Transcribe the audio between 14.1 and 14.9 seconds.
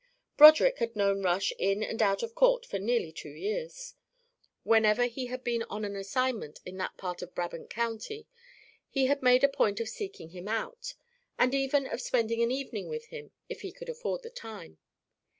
the time.